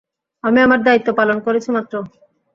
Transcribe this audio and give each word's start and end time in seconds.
আমি 0.43 0.59
আমার 0.61 0.79
দায়িত্ব 0.83 1.09
পালন 1.19 1.37
করেছি 1.45 1.69
মাত্র। 1.71 1.93